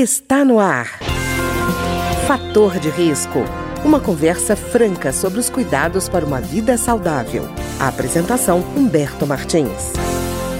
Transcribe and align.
Está 0.00 0.46
no 0.46 0.58
ar. 0.58 0.86
Fator 2.26 2.78
de 2.78 2.88
risco. 2.88 3.40
Uma 3.84 4.00
conversa 4.00 4.56
franca 4.56 5.12
sobre 5.12 5.38
os 5.38 5.50
cuidados 5.50 6.08
para 6.08 6.24
uma 6.24 6.40
vida 6.40 6.78
saudável. 6.78 7.42
A 7.78 7.88
apresentação 7.88 8.60
Humberto 8.74 9.26
Martins. 9.26 9.92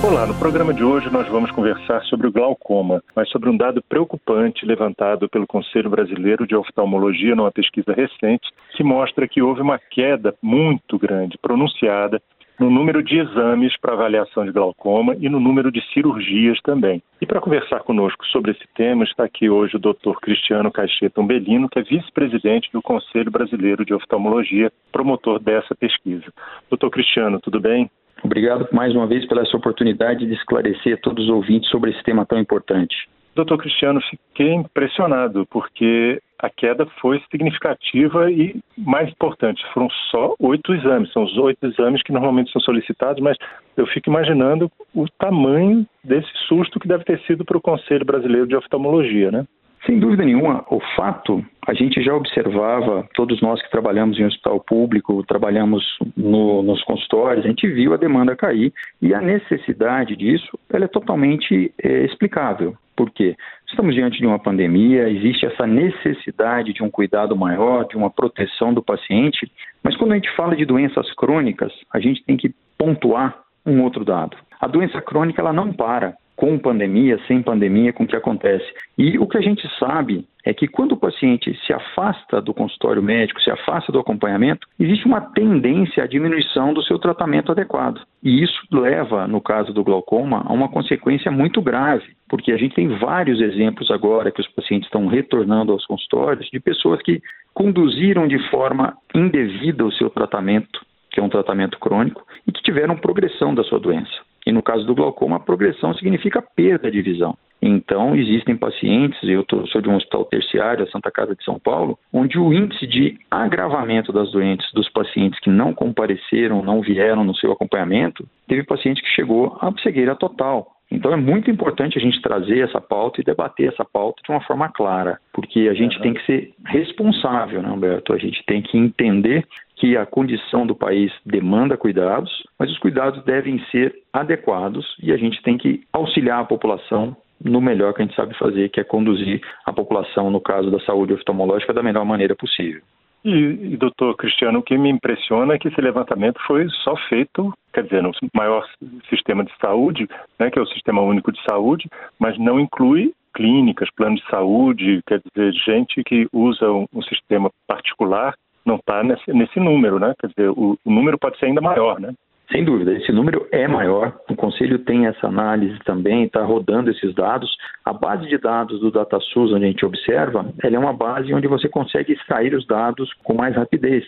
Olá, 0.05 0.27
no 0.27 0.35
programa 0.35 0.75
de 0.75 0.85
hoje 0.85 1.11
nós 1.11 1.27
vamos 1.29 1.51
conversar 1.53 2.03
sobre 2.03 2.27
o 2.27 2.31
glaucoma, 2.31 3.03
mas 3.17 3.31
sobre 3.31 3.49
um 3.49 3.57
dado 3.57 3.83
preocupante 3.89 4.67
levantado 4.67 5.27
pelo 5.27 5.47
Conselho 5.47 5.89
Brasileiro 5.89 6.47
de 6.47 6.55
Oftalmologia 6.55 7.35
numa 7.35 7.51
pesquisa 7.51 7.95
recente, 7.95 8.47
que 8.77 8.85
mostra 8.85 9.27
que 9.27 9.41
houve 9.41 9.63
uma 9.63 9.79
queda 9.79 10.35
muito 10.43 10.99
grande, 10.99 11.39
pronunciada, 11.41 12.21
no 12.61 12.69
número 12.69 13.03
de 13.03 13.19
exames 13.19 13.75
para 13.81 13.95
avaliação 13.95 14.45
de 14.45 14.53
glaucoma 14.53 15.17
e 15.19 15.31
no 15.31 15.41
número 15.41 15.73
de 15.73 15.81
cirurgias 15.95 16.61
também. 16.63 17.03
E 17.19 17.25
para 17.25 17.41
conversar 17.41 17.81
conosco 17.81 18.27
sobre 18.27 18.51
esse 18.51 18.69
tema, 18.75 19.03
está 19.03 19.25
aqui 19.25 19.49
hoje 19.49 19.77
o 19.77 19.79
Dr. 19.79 20.13
Cristiano 20.21 20.71
Caixeta 20.71 21.23
Umbelino, 21.23 21.71
que 21.71 21.79
é 21.79 21.83
vice-presidente 21.83 22.69
do 22.71 22.83
Conselho 22.83 23.31
Brasileiro 23.31 23.83
de 23.83 23.95
Oftalmologia, 23.95 24.71
promotor 24.93 25.41
dessa 25.41 25.75
pesquisa. 25.75 26.27
Doutor 26.69 26.91
Cristiano, 26.91 27.41
tudo 27.41 27.59
bem? 27.59 27.91
Obrigado 28.23 28.69
mais 28.71 28.95
uma 28.95 29.07
vez 29.07 29.27
pela 29.27 29.41
essa 29.41 29.57
oportunidade 29.57 30.27
de 30.27 30.35
esclarecer 30.35 30.95
a 30.95 31.01
todos 31.01 31.25
os 31.25 31.31
ouvintes 31.31 31.71
sobre 31.71 31.93
esse 31.93 32.03
tema 32.03 32.27
tão 32.27 32.39
importante. 32.39 33.09
Doutor 33.35 33.59
Cristiano, 33.59 34.01
fiquei 34.03 34.53
impressionado, 34.53 35.47
porque 35.51 36.21
a 36.39 36.51
queda 36.51 36.87
foi 37.01 37.23
significativa 37.31 38.31
e, 38.31 38.59
mais 38.77 39.09
importante, 39.11 39.65
foram 39.73 39.89
só 40.11 40.35
oito 40.41 40.75
exames. 40.75 41.13
São 41.13 41.23
os 41.23 41.37
oito 41.39 41.65
exames 41.65 42.03
que 42.03 42.13
normalmente 42.13 42.51
são 42.51 42.61
solicitados, 42.61 43.23
mas 43.23 43.37
eu 43.77 43.87
fico 43.87 44.11
imaginando 44.11 44.71
o 44.95 45.07
tamanho 45.19 45.87
desse 46.03 46.31
susto 46.49 46.81
que 46.81 46.89
deve 46.89 47.05
ter 47.05 47.21
sido 47.21 47.45
para 47.45 47.59
o 47.59 47.63
Conselho 47.63 48.05
Brasileiro 48.05 48.47
de 48.47 48.57
Oftalmologia, 48.57 49.31
né? 49.31 49.45
Sem 49.87 49.99
dúvida 49.99 50.25
nenhuma, 50.25 50.63
o 50.71 50.79
fato, 50.95 51.43
a 51.67 51.73
gente 51.73 52.03
já 52.03 52.15
observava, 52.15 53.09
todos 53.15 53.41
nós 53.41 53.63
que 53.63 53.71
trabalhamos 53.71 54.19
em 54.19 54.27
hospital 54.27 54.61
público, 54.61 55.25
trabalhamos 55.25 55.83
no, 56.15 56.63
nos 56.63 56.83
consultórios, 56.85 57.47
a 57.47 57.49
gente 57.49 57.67
viu 57.67 57.95
a 57.95 57.97
demanda 57.97 58.37
cair 58.37 58.75
e 59.01 59.15
a 59.15 59.23
necessidade 59.23 60.15
disso 60.17 60.59
ela 60.71 60.85
é 60.85 60.89
totalmente 60.89 61.73
é, 61.83 62.05
explicável. 62.05 62.77
Por 63.01 63.11
quê? 63.13 63.35
Estamos 63.67 63.95
diante 63.95 64.19
de 64.19 64.27
uma 64.27 64.39
pandemia, 64.39 65.09
existe 65.09 65.47
essa 65.47 65.67
necessidade 65.67 66.75
de 66.75 66.83
um 66.83 66.91
cuidado 66.91 67.35
maior, 67.35 67.89
de 67.89 67.97
uma 67.97 68.11
proteção 68.11 68.75
do 68.75 68.83
paciente, 68.83 69.51
mas 69.83 69.97
quando 69.97 70.13
a 70.13 70.17
gente 70.17 70.31
fala 70.37 70.55
de 70.55 70.67
doenças 70.67 71.11
crônicas, 71.15 71.73
a 71.91 71.99
gente 71.99 72.23
tem 72.25 72.37
que 72.37 72.55
pontuar 72.77 73.39
um 73.65 73.83
outro 73.83 74.05
dado. 74.05 74.37
A 74.61 74.67
doença 74.67 75.01
crônica 75.01 75.41
ela 75.41 75.51
não 75.51 75.73
para 75.73 76.15
com 76.41 76.59
pandemia, 76.59 77.21
sem 77.29 77.43
pandemia, 77.43 77.93
com 77.93 78.05
o 78.05 78.07
que 78.07 78.17
acontece. 78.17 78.65
E 78.97 79.19
o 79.19 79.27
que 79.27 79.37
a 79.37 79.43
gente 79.43 79.69
sabe 79.79 80.27
é 80.43 80.55
que 80.55 80.67
quando 80.67 80.93
o 80.93 80.97
paciente 80.97 81.55
se 81.67 81.71
afasta 81.71 82.41
do 82.41 82.55
consultório 82.55 83.03
médico, 83.03 83.43
se 83.43 83.51
afasta 83.51 83.93
do 83.93 83.99
acompanhamento, 83.99 84.67
existe 84.79 85.05
uma 85.05 85.21
tendência 85.21 86.03
à 86.03 86.07
diminuição 86.07 86.73
do 86.73 86.83
seu 86.83 86.99
tratamento 86.99 87.53
adequado. 87.53 88.01
E 88.23 88.43
isso 88.43 88.59
leva, 88.73 89.27
no 89.27 89.39
caso 89.39 89.75
do 89.75 89.85
glaucoma, 89.85 90.43
a 90.47 90.51
uma 90.51 90.71
consequência 90.71 91.31
muito 91.31 91.61
grave, 91.61 92.07
porque 92.27 92.53
a 92.53 92.57
gente 92.57 92.75
tem 92.75 92.89
vários 92.89 93.39
exemplos 93.43 93.91
agora 93.91 94.31
que 94.31 94.41
os 94.41 94.49
pacientes 94.49 94.87
estão 94.87 95.09
retornando 95.09 95.73
aos 95.73 95.85
consultórios 95.85 96.49
de 96.51 96.59
pessoas 96.59 97.03
que 97.03 97.21
conduziram 97.53 98.27
de 98.27 98.39
forma 98.49 98.97
indevida 99.15 99.85
o 99.85 99.93
seu 99.93 100.09
tratamento, 100.09 100.81
que 101.11 101.21
é 101.21 101.23
um 101.23 101.29
tratamento 101.29 101.79
crônico, 101.79 102.25
e 102.47 102.53
que 102.53 102.63
tiveram 102.63 102.97
progressão 102.97 103.55
da 103.55 103.63
sua 103.63 103.79
doença. 103.79 104.30
E 104.47 104.53
no 104.53 104.63
caso 104.63 104.85
do 104.85 104.95
glaucoma, 104.95 105.37
a 105.37 105.41
progressão 105.41 105.95
significa 105.95 106.43
perda 106.43 106.91
de 106.91 107.03
visão. 107.03 107.37
Então, 107.63 108.17
existem 108.17 108.57
pacientes, 108.57 109.19
eu 109.23 109.45
tô, 109.45 109.67
sou 109.67 109.83
de 109.83 109.89
um 109.89 109.97
hospital 109.97 110.25
terciário, 110.25 110.85
a 110.85 110.91
Santa 110.91 111.11
Casa 111.11 111.37
de 111.37 111.45
São 111.45 111.59
Paulo, 111.59 111.99
onde 112.11 112.39
o 112.39 112.53
índice 112.55 112.87
de 112.87 113.19
agravamento 113.31 114.13
das 114.13 114.33
doentes 114.33 114.67
dos 114.73 114.89
pacientes 114.89 115.39
que 115.41 115.51
não 115.51 115.75
compareceram, 115.75 116.63
não 116.63 116.81
vieram 116.81 117.23
no 117.23 117.35
seu 117.35 117.53
acompanhamento, 117.53 118.27
teve 118.49 118.63
paciente 118.63 119.03
que 119.03 119.09
chegou 119.09 119.59
à 119.61 119.71
cegueira 119.83 120.17
total. 120.17 120.73
Então 120.91 121.13
é 121.13 121.17
muito 121.17 121.51
importante 121.51 121.97
a 121.97 122.01
gente 122.01 122.21
trazer 122.21 122.61
essa 122.61 122.81
pauta 122.81 123.21
e 123.21 123.25
debater 123.25 123.69
essa 123.69 123.85
pauta 123.85 124.21
de 124.25 124.33
uma 124.33 124.41
forma 124.41 124.69
clara, 124.69 125.21
porque 125.33 125.69
a 125.69 125.75
gente 125.75 126.01
tem 126.01 126.13
que 126.13 126.25
ser 126.27 126.53
responsável, 126.67 127.63
né, 127.63 127.71
Humberto? 127.71 128.13
A 128.13 128.19
gente 128.19 128.43
tem 128.45 128.61
que 128.61 128.77
entender 128.77 129.47
que 129.81 129.97
a 129.97 130.05
condição 130.05 130.67
do 130.67 130.75
país 130.75 131.11
demanda 131.25 131.75
cuidados, 131.75 132.31
mas 132.59 132.71
os 132.71 132.79
cuidados 132.79 133.25
devem 133.25 133.59
ser 133.71 133.95
adequados 134.13 134.87
e 135.03 135.11
a 135.11 135.17
gente 135.17 135.43
tem 135.43 135.57
que 135.57 135.83
auxiliar 135.91 136.41
a 136.41 136.45
população 136.45 137.17
no 137.43 137.63
melhor 137.63 137.95
que 137.95 138.03
a 138.03 138.05
gente 138.05 138.15
sabe 138.15 138.37
fazer, 138.37 138.69
que 138.69 138.79
é 138.79 138.85
conduzir 138.85 139.41
a 139.65 139.73
população, 139.73 140.31
no 140.31 140.39
caso 140.39 140.71
da 140.71 140.79
saúde 140.81 141.15
oftalmológica, 141.15 141.73
da 141.73 141.83
melhor 141.83 142.05
maneira 142.05 142.37
possível. 142.37 142.83
E, 143.25 143.31
e, 143.31 143.77
doutor 143.79 144.15
Cristiano, 144.17 144.59
o 144.59 144.63
que 144.63 144.77
me 144.77 144.91
impressiona 144.91 145.55
é 145.55 145.59
que 145.59 145.69
esse 145.69 145.81
levantamento 145.81 146.39
foi 146.47 146.69
só 146.85 146.95
feito, 147.09 147.51
quer 147.73 147.85
dizer, 147.85 148.03
no 148.03 148.13
maior 148.35 148.67
sistema 149.09 149.43
de 149.43 149.53
saúde, 149.59 150.07
né, 150.39 150.51
que 150.51 150.59
é 150.59 150.63
o 150.63 150.67
Sistema 150.67 151.01
Único 151.01 151.33
de 151.33 151.43
Saúde, 151.49 151.89
mas 152.19 152.39
não 152.39 152.61
inclui 152.61 153.15
clínicas, 153.33 153.89
planos 153.97 154.21
de 154.21 154.27
saúde, 154.29 155.01
quer 155.07 155.23
dizer, 155.35 155.53
gente 155.65 156.03
que 156.05 156.27
usa 156.33 156.71
um, 156.71 156.87
um 156.93 157.03
sistema 157.03 157.51
particular 157.67 158.35
não 158.65 158.77
está 158.77 159.03
nesse, 159.03 159.33
nesse, 159.33 159.59
número, 159.59 159.99
né? 159.99 160.15
Quer 160.19 160.29
dizer, 160.29 160.51
o, 160.51 160.79
o 160.85 160.91
número 160.91 161.19
pode 161.19 161.39
ser 161.39 161.47
ainda 161.47 161.61
maior, 161.61 162.01
né? 162.01 162.13
Sem 162.51 162.65
dúvida, 162.65 162.93
esse 162.93 163.13
número 163.13 163.47
é 163.53 163.69
maior. 163.69 164.19
O 164.29 164.35
Conselho 164.35 164.81
tem 164.81 165.07
essa 165.07 165.29
análise 165.29 165.79
também, 165.85 166.25
está 166.25 166.43
rodando 166.43 166.91
esses 166.91 167.15
dados. 167.15 167.49
A 167.85 167.93
base 167.93 168.27
de 168.27 168.37
dados 168.39 168.81
do 168.81 168.91
DataSUS, 168.91 169.53
onde 169.53 169.65
a 169.65 169.69
gente 169.69 169.87
observa, 169.87 170.53
ela 170.63 170.77
é 170.77 170.79
uma 170.79 170.93
base 170.93 171.33
onde 171.33 171.47
você 171.47 171.69
consegue 171.69 172.13
extrair 172.13 172.53
os 172.53 172.67
dados 172.67 173.13
com 173.23 173.35
mais 173.35 173.55
rapidez. 173.55 174.05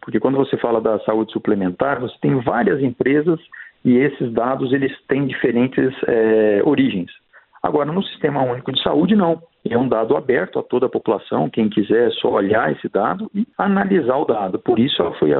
Porque 0.00 0.18
quando 0.18 0.38
você 0.38 0.56
fala 0.56 0.80
da 0.80 0.98
saúde 1.00 1.32
suplementar, 1.32 2.00
você 2.00 2.16
tem 2.20 2.40
várias 2.40 2.82
empresas 2.82 3.38
e 3.84 3.96
esses 3.96 4.32
dados 4.32 4.72
eles 4.72 4.92
têm 5.06 5.26
diferentes 5.26 5.94
é, 6.08 6.62
origens. 6.64 7.10
Agora, 7.62 7.92
no 7.92 8.02
Sistema 8.02 8.42
Único 8.42 8.72
de 8.72 8.82
Saúde, 8.82 9.14
não. 9.14 9.40
É 9.68 9.78
um 9.78 9.88
dado 9.88 10.16
aberto 10.16 10.58
a 10.58 10.62
toda 10.62 10.86
a 10.86 10.90
população, 10.90 11.48
quem 11.48 11.68
quiser 11.68 12.08
é 12.08 12.10
só 12.10 12.30
olhar 12.30 12.72
esse 12.72 12.88
dado 12.88 13.30
e 13.34 13.46
analisar 13.56 14.16
o 14.16 14.24
dado. 14.24 14.58
Por 14.58 14.78
isso, 14.78 15.00
ela 15.00 15.14
foi 15.14 15.30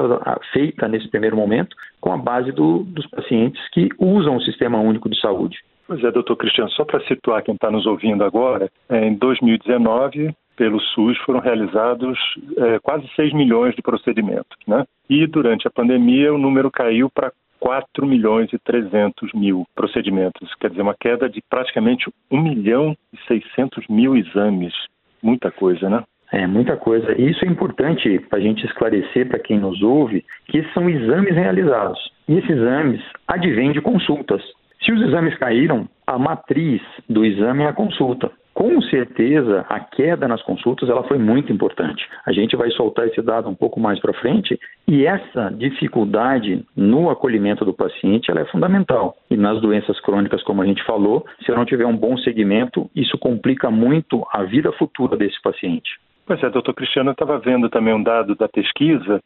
feita 0.53 0.87
nesse 0.87 1.09
primeiro 1.09 1.35
momento 1.35 1.75
com 1.99 2.11
a 2.11 2.17
base 2.17 2.51
do, 2.51 2.79
dos 2.83 3.05
pacientes 3.07 3.61
que 3.69 3.89
usam 3.99 4.37
o 4.37 4.41
Sistema 4.41 4.79
Único 4.79 5.09
de 5.09 5.19
Saúde. 5.19 5.57
Pois 5.85 6.01
é, 6.03 6.11
doutor 6.11 6.37
Cristiano, 6.37 6.69
só 6.71 6.85
para 6.85 7.01
situar 7.01 7.43
quem 7.43 7.55
está 7.55 7.69
nos 7.69 7.85
ouvindo 7.85 8.23
agora, 8.23 8.69
é, 8.89 9.05
em 9.05 9.15
2019, 9.15 10.33
pelo 10.55 10.79
SUS, 10.79 11.17
foram 11.25 11.39
realizados 11.39 12.17
é, 12.57 12.79
quase 12.79 13.05
6 13.15 13.33
milhões 13.33 13.75
de 13.75 13.81
procedimentos. 13.81 14.57
Né? 14.65 14.85
E 15.09 15.27
durante 15.27 15.67
a 15.67 15.71
pandemia, 15.71 16.33
o 16.33 16.37
número 16.37 16.71
caiu 16.71 17.09
para 17.09 17.33
4 17.63 18.05
milhões 18.05 18.51
e 18.51 18.59
300 18.59 19.31
mil 19.33 19.65
procedimentos, 19.73 20.53
quer 20.55 20.69
dizer, 20.69 20.81
uma 20.81 20.93
queda 20.93 21.29
de 21.29 21.41
praticamente 21.49 22.11
1 22.29 22.41
milhão 22.41 22.93
e 23.13 23.17
600 23.25 23.87
mil 23.87 24.17
exames. 24.17 24.73
Muita 25.21 25.49
coisa, 25.49 25.89
né? 25.89 26.03
É, 26.33 26.45
muita 26.45 26.75
coisa. 26.75 27.13
E 27.17 27.31
isso 27.31 27.45
é 27.45 27.47
importante 27.47 28.19
para 28.29 28.39
a 28.39 28.41
gente 28.41 28.65
esclarecer 28.65 29.29
para 29.29 29.39
quem 29.39 29.59
nos 29.59 29.81
ouve 29.81 30.25
que 30.47 30.61
são 30.73 30.89
exames 30.89 31.33
realizados. 31.33 32.11
E 32.27 32.33
esses 32.33 32.49
exames 32.49 33.01
advêm 33.25 33.71
de 33.71 33.79
consultas. 33.79 34.41
Se 34.83 34.91
os 34.91 35.01
exames 35.01 35.37
caíram, 35.37 35.87
a 36.05 36.19
matriz 36.19 36.81
do 37.07 37.23
exame 37.23 37.63
é 37.63 37.67
a 37.67 37.73
consulta. 37.73 38.29
Com 38.53 38.79
certeza, 38.83 39.65
a 39.67 39.79
queda 39.79 40.27
nas 40.27 40.41
consultas 40.43 40.87
ela 40.87 41.03
foi 41.03 41.17
muito 41.17 41.51
importante. 41.51 42.07
A 42.25 42.31
gente 42.31 42.55
vai 42.55 42.69
soltar 42.71 43.07
esse 43.07 43.21
dado 43.21 43.49
um 43.49 43.55
pouco 43.55 43.79
mais 43.79 43.99
para 43.99 44.13
frente 44.13 44.59
e 44.87 45.05
essa 45.07 45.49
dificuldade 45.49 46.63
no 46.75 47.09
acolhimento 47.09 47.65
do 47.65 47.73
paciente 47.73 48.29
ela 48.29 48.41
é 48.41 48.45
fundamental. 48.45 49.15
E 49.29 49.35
nas 49.35 49.59
doenças 49.59 49.99
crônicas, 50.01 50.43
como 50.43 50.61
a 50.61 50.65
gente 50.65 50.83
falou, 50.85 51.25
se 51.43 51.51
eu 51.51 51.55
não 51.55 51.65
tiver 51.65 51.87
um 51.87 51.97
bom 51.97 52.15
segmento, 52.17 52.89
isso 52.95 53.17
complica 53.17 53.71
muito 53.71 54.23
a 54.31 54.43
vida 54.43 54.71
futura 54.73 55.17
desse 55.17 55.41
paciente. 55.41 55.99
Pois 56.25 56.41
é, 56.41 56.49
doutor 56.49 56.73
Cristiano, 56.75 57.09
eu 57.09 57.13
estava 57.13 57.39
vendo 57.39 57.69
também 57.69 57.93
um 57.93 58.03
dado 58.03 58.35
da 58.35 58.47
pesquisa 58.47 59.19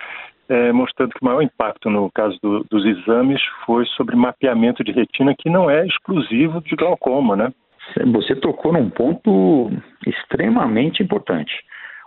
é, 0.50 0.72
mostrando 0.72 1.12
que 1.12 1.22
o 1.22 1.26
maior 1.26 1.42
impacto 1.42 1.90
no 1.90 2.10
caso 2.12 2.38
do, 2.42 2.66
dos 2.70 2.86
exames 2.86 3.42
foi 3.66 3.86
sobre 3.98 4.16
mapeamento 4.16 4.84
de 4.84 4.92
retina, 4.92 5.36
que 5.38 5.50
não 5.50 5.70
é 5.70 5.86
exclusivo 5.86 6.62
de 6.62 6.76
glaucoma, 6.76 7.36
né? 7.36 7.52
Você 8.12 8.36
tocou 8.36 8.74
num 8.74 8.90
ponto 8.90 9.72
extremamente 10.06 11.02
importante. 11.02 11.54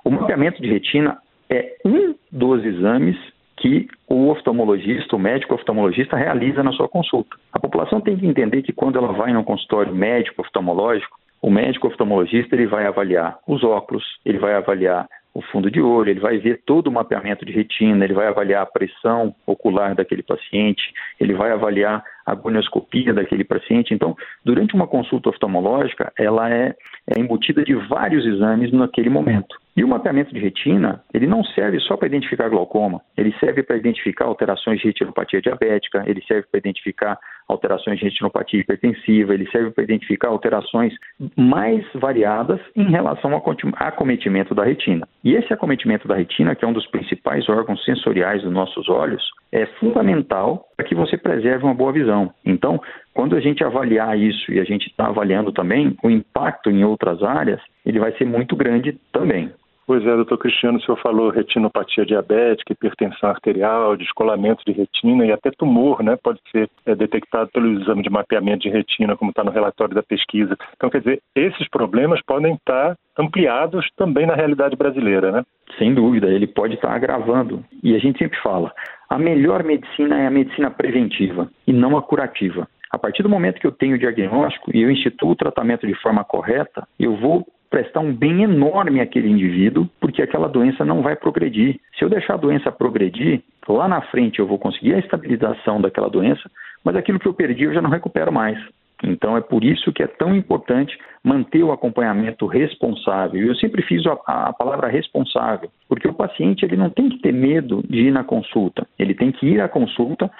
O 0.05 0.11
mapeamento 0.11 0.61
de 0.62 0.69
retina 0.69 1.19
é 1.49 1.77
um 1.85 2.15
dos 2.31 2.65
exames 2.65 3.17
que 3.56 3.88
o 4.09 4.29
oftalmologista, 4.31 5.15
o 5.15 5.19
médico 5.19 5.55
oftalmologista 5.55 6.17
realiza 6.17 6.62
na 6.62 6.73
sua 6.73 6.88
consulta. 6.88 7.37
A 7.53 7.59
população 7.59 8.00
tem 8.00 8.17
que 8.17 8.27
entender 8.27 8.62
que 8.62 8.73
quando 8.73 8.99
ela 8.99 9.12
vai 9.12 9.32
no 9.32 9.44
consultório 9.44 9.94
médico 9.94 10.41
oftalmológico, 10.41 11.19
o 11.43 11.50
médico 11.50 11.88
oftalmologista 11.88 12.55
ele 12.55 12.67
vai 12.67 12.87
avaliar 12.87 13.38
os 13.47 13.62
óculos, 13.62 14.05
ele 14.25 14.38
vai 14.38 14.55
avaliar 14.55 15.06
o 15.32 15.41
fundo 15.41 15.71
de 15.71 15.81
olho, 15.81 16.11
ele 16.11 16.21
vai 16.21 16.38
ver 16.38 16.62
todo 16.67 16.88
o 16.88 16.93
mapeamento 16.93 17.44
de 17.44 17.53
retina, 17.53 18.05
ele 18.05 18.15
vai 18.15 18.27
avaliar 18.27 18.62
a 18.62 18.67
pressão 18.67 19.35
ocular 19.47 19.94
daquele 19.94 20.23
paciente, 20.23 20.82
ele 21.21 21.35
vai 21.35 21.53
avaliar 21.53 22.03
a 22.27 22.35
gonioscopia 22.35 23.15
daquele 23.15 23.44
paciente. 23.44 23.94
Então, 23.94 24.17
durante 24.44 24.75
uma 24.75 24.87
consulta 24.87 25.29
oftalmológica, 25.29 26.12
ela 26.19 26.50
é 26.50 26.75
é 27.06 27.19
embutida 27.19 27.64
de 27.64 27.75
vários 27.75 28.25
exames 28.25 28.73
naquele 28.73 29.11
momento. 29.11 29.56
E 29.76 29.85
o 29.85 29.88
mapeamento 29.88 30.35
de 30.35 30.41
retina, 30.41 31.02
ele 31.14 31.26
não 31.26 31.44
serve 31.44 31.79
só 31.81 31.97
para 31.97 32.08
identificar 32.08 32.49
glaucoma, 32.49 33.00
ele 33.17 33.32
serve 33.38 33.62
para 33.62 33.76
identificar 33.76 34.26
alterações 34.26 34.81
de 34.81 34.87
retinopatia 34.87 35.41
diabética, 35.41 36.02
ele 36.06 36.23
serve 36.26 36.47
para 36.50 36.58
identificar 36.58 37.19
alterações 37.49 37.99
de 37.99 38.05
retinopatia 38.05 38.61
hipertensiva, 38.61 39.32
ele 39.32 39.49
serve 39.50 39.70
para 39.70 39.85
identificar 39.85 40.29
alterações 40.29 40.93
mais 41.37 41.85
variadas 41.94 42.61
em 42.76 42.91
relação 42.91 43.32
ao 43.32 43.44
acometimento 43.76 44.55
da 44.55 44.64
retina. 44.64 45.06
E 45.25 45.35
esse 45.35 45.52
acometimento 45.52 46.06
da 46.06 46.17
retina, 46.17 46.55
que 46.55 46.64
é 46.64 46.69
um 46.69 46.73
dos 46.73 46.87
principais 46.88 47.49
órgãos 47.49 47.85
sensoriais 47.85 48.43
dos 48.43 48.52
nossos 48.52 48.88
olhos, 48.88 49.23
é 49.52 49.67
fundamental 49.79 50.67
para 50.76 50.87
que 50.87 50.94
você 50.94 51.17
preserve 51.17 51.64
uma 51.64 51.75
boa 51.75 51.93
visão. 51.93 52.32
Então, 52.44 52.81
quando 53.20 53.37
a 53.37 53.40
gente 53.40 53.62
avaliar 53.62 54.19
isso 54.19 54.50
e 54.50 54.58
a 54.58 54.64
gente 54.64 54.87
está 54.87 55.08
avaliando 55.08 55.52
também 55.52 55.94
o 56.02 56.08
impacto 56.08 56.70
em 56.70 56.82
outras 56.84 57.22
áreas, 57.22 57.61
ele 57.84 57.99
vai 57.99 58.17
ser 58.17 58.25
muito 58.25 58.56
grande 58.56 58.99
também. 59.12 59.52
Pois 59.87 60.02
é, 60.06 60.17
doutor 60.17 60.38
Cristiano, 60.38 60.78
o 60.78 60.81
senhor 60.81 60.96
falou 61.02 61.28
retinopatia 61.28 62.06
diabética, 62.06 62.72
hipertensão 62.72 63.28
arterial, 63.28 63.94
descolamento 63.94 64.64
de 64.64 64.72
retina 64.72 65.26
e 65.26 65.32
até 65.32 65.50
tumor, 65.50 66.02
né? 66.02 66.17
Pode 66.17 66.40
ser 66.50 66.70
é, 66.87 66.94
detectado 66.94 67.50
pelo 67.52 67.78
exame 67.78 68.02
de 68.02 68.08
mapeamento 68.08 68.62
de 68.62 68.70
retina, 68.70 69.14
como 69.14 69.32
está 69.32 69.44
no 69.44 69.50
relatório 69.50 69.94
da 69.94 70.02
pesquisa. 70.02 70.56
Então, 70.75 70.88
quer 70.88 71.00
dizer, 71.00 71.20
esses 71.34 71.69
problemas 71.69 72.23
podem 72.23 72.55
estar 72.55 72.96
ampliados 73.19 73.87
também 73.99 74.25
na 74.25 74.34
realidade 74.34 74.76
brasileira, 74.76 75.31
né? 75.31 75.43
Sem 75.76 75.93
dúvida, 75.93 76.28
ele 76.28 76.46
pode 76.46 76.76
estar 76.76 76.94
agravando. 76.94 77.62
E 77.82 77.94
a 77.94 77.99
gente 77.99 78.19
sempre 78.19 78.38
fala, 78.40 78.73
a 79.11 79.19
melhor 79.19 79.62
medicina 79.62 80.19
é 80.19 80.26
a 80.26 80.31
medicina 80.31 80.70
preventiva 80.70 81.50
e 81.66 81.73
não 81.75 81.99
a 81.99 82.02
curativa. 82.02 82.66
A 82.90 82.98
partir 82.98 83.22
do 83.22 83.28
momento 83.28 83.60
que 83.60 83.66
eu 83.66 83.72
tenho 83.72 83.94
o 83.94 83.98
diagnóstico 83.98 84.75
e 84.75 84.82
eu 84.82 84.90
instituo 84.90 85.31
o 85.31 85.37
tratamento 85.37 85.87
de 85.87 85.94
forma 85.94 86.25
correta, 86.25 86.87
eu 86.98 87.16
vou 87.16 87.46
prestar 87.70 88.00
um 88.00 88.12
bem 88.12 88.42
enorme 88.42 89.00
àquele 89.00 89.28
indivíduo, 89.28 89.88
porque 90.00 90.20
aquela 90.20 90.48
doença 90.48 90.84
não 90.84 91.02
vai 91.02 91.14
progredir. 91.14 91.78
Se 91.96 92.04
eu 92.04 92.08
deixar 92.10 92.34
a 92.34 92.38
doença 92.38 92.72
progredir, 92.72 93.42
lá 93.69 93.87
na 93.87 94.02
frente 94.02 94.40
eu 94.40 94.46
vou 94.46 94.58
conseguir 94.58 94.94
a 94.94 94.98
estabilização 94.98 95.81
daquela 95.81 96.10
doença, 96.10 96.50
mas 96.84 96.96
aquilo 96.96 97.20
que 97.20 97.28
eu 97.28 97.34
perdi 97.34 97.64
eu 97.64 97.75
já 97.75 97.81
não 97.81 97.90
recupero 97.90 98.32
mais. 98.32 98.58
Então 99.04 99.37
é 99.37 99.40
por 99.40 99.64
isso 99.64 99.92
que 99.92 100.02
é 100.02 100.06
tão 100.06 100.34
importante 100.34 100.98
manter 101.22 101.62
o 101.62 101.72
acompanhamento 101.72 102.46
responsável. 102.46 103.40
Eu 103.40 103.54
sempre 103.54 103.82
fiz 103.82 104.04
a, 104.06 104.19
a, 104.26 104.52
palavra 104.52 104.88
responsável, 104.88 105.70
porque 105.88 106.08
o 106.08 106.14
paciente 106.14 106.64
ele 106.64 106.76
não 106.76 106.90
tem 106.90 107.08
que 107.08 107.19
ter 107.19 107.32
medo 107.32 107.82
de 107.88 108.08
ir 108.08 108.10
na 108.10 108.25
consulta. 108.25 108.87
Ele 108.98 109.14
tem 109.14 109.31
que 109.31 109.46
ir 109.46 109.60
à 109.60 109.69
consulta 109.69 110.31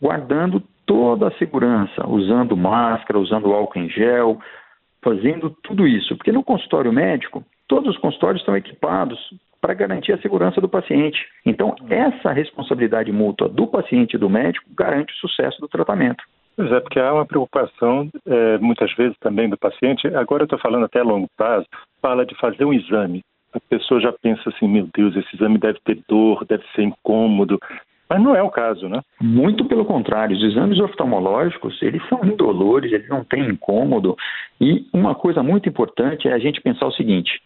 guardando 0.00 0.62
toda 0.90 1.28
a 1.28 1.38
segurança, 1.38 2.04
usando 2.08 2.56
máscara, 2.56 3.16
usando 3.16 3.52
álcool 3.52 3.78
em 3.78 3.88
gel, 3.88 4.40
fazendo 5.00 5.56
tudo 5.62 5.86
isso. 5.86 6.16
Porque 6.16 6.32
no 6.32 6.42
consultório 6.42 6.92
médico, 6.92 7.44
todos 7.68 7.94
os 7.94 8.00
consultórios 8.00 8.42
estão 8.42 8.56
equipados 8.56 9.16
para 9.60 9.72
garantir 9.72 10.12
a 10.12 10.18
segurança 10.18 10.60
do 10.60 10.68
paciente. 10.68 11.24
Então, 11.46 11.76
essa 11.88 12.32
responsabilidade 12.32 13.12
mútua 13.12 13.48
do 13.48 13.68
paciente 13.68 14.14
e 14.14 14.18
do 14.18 14.28
médico 14.28 14.68
garante 14.76 15.12
o 15.12 15.16
sucesso 15.28 15.60
do 15.60 15.68
tratamento. 15.68 16.24
Pois 16.56 16.72
é, 16.72 16.80
porque 16.80 16.98
há 16.98 17.14
uma 17.14 17.24
preocupação, 17.24 18.10
é, 18.26 18.58
muitas 18.58 18.92
vezes 18.94 19.16
também 19.20 19.48
do 19.48 19.56
paciente, 19.56 20.08
agora 20.08 20.42
eu 20.42 20.46
estou 20.46 20.58
falando 20.58 20.86
até 20.86 20.98
a 20.98 21.04
longo 21.04 21.28
prazo, 21.36 21.66
fala 22.02 22.26
de 22.26 22.34
fazer 22.34 22.64
um 22.64 22.72
exame. 22.72 23.20
A 23.52 23.60
pessoa 23.60 24.00
já 24.00 24.12
pensa 24.12 24.48
assim, 24.48 24.66
meu 24.66 24.88
Deus, 24.92 25.14
esse 25.14 25.36
exame 25.36 25.56
deve 25.56 25.78
ter 25.84 26.00
dor, 26.08 26.44
deve 26.46 26.64
ser 26.74 26.82
incômodo. 26.82 27.60
Mas 28.10 28.20
não 28.20 28.34
é 28.34 28.42
o 28.42 28.50
caso, 28.50 28.88
né? 28.88 29.00
Muito 29.20 29.64
pelo 29.66 29.84
contrário, 29.84 30.36
os 30.36 30.42
exames 30.42 30.80
oftalmológicos, 30.80 31.80
eles 31.80 32.02
são 32.08 32.24
indolores, 32.24 32.92
eles 32.92 33.08
não 33.08 33.22
têm 33.22 33.48
incômodo. 33.48 34.16
E 34.60 34.84
uma 34.92 35.14
coisa 35.14 35.44
muito 35.44 35.68
importante 35.68 36.26
é 36.26 36.32
a 36.32 36.38
gente 36.38 36.60
pensar 36.60 36.86
o 36.86 36.92
seguinte: 36.92 37.40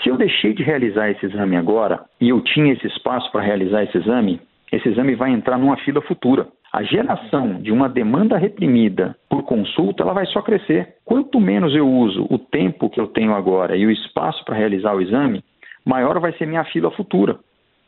se 0.00 0.08
eu 0.08 0.16
deixei 0.16 0.54
de 0.54 0.62
realizar 0.62 1.10
esse 1.10 1.26
exame 1.26 1.56
agora 1.56 2.04
e 2.20 2.28
eu 2.28 2.40
tinha 2.40 2.72
esse 2.72 2.86
espaço 2.86 3.30
para 3.32 3.40
realizar 3.40 3.82
esse 3.82 3.98
exame, 3.98 4.40
esse 4.70 4.88
exame 4.88 5.16
vai 5.16 5.32
entrar 5.32 5.58
numa 5.58 5.76
fila 5.78 6.00
futura. 6.02 6.46
A 6.72 6.84
geração 6.84 7.60
de 7.60 7.72
uma 7.72 7.88
demanda 7.88 8.36
reprimida 8.36 9.16
por 9.28 9.42
consulta, 9.42 10.04
ela 10.04 10.12
vai 10.12 10.26
só 10.26 10.40
crescer. 10.40 10.94
Quanto 11.04 11.40
menos 11.40 11.74
eu 11.74 11.88
uso 11.88 12.26
o 12.30 12.38
tempo 12.38 12.90
que 12.90 13.00
eu 13.00 13.08
tenho 13.08 13.34
agora 13.34 13.76
e 13.76 13.84
o 13.84 13.90
espaço 13.90 14.44
para 14.44 14.56
realizar 14.56 14.94
o 14.94 15.00
exame, 15.00 15.42
maior 15.84 16.20
vai 16.20 16.32
ser 16.34 16.46
minha 16.46 16.64
fila 16.64 16.92
futura. 16.92 17.38